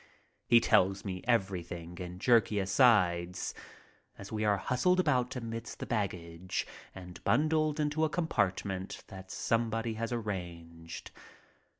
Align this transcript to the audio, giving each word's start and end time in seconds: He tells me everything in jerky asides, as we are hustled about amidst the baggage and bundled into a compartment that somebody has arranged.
He 0.47 0.59
tells 0.59 1.05
me 1.05 1.21
everything 1.27 1.99
in 1.99 2.17
jerky 2.17 2.57
asides, 2.57 3.53
as 4.17 4.31
we 4.31 4.43
are 4.43 4.57
hustled 4.57 4.99
about 4.99 5.35
amidst 5.35 5.77
the 5.77 5.85
baggage 5.85 6.65
and 6.95 7.23
bundled 7.23 7.79
into 7.79 8.03
a 8.03 8.09
compartment 8.09 9.03
that 9.09 9.29
somebody 9.29 9.93
has 9.93 10.11
arranged. 10.11 11.11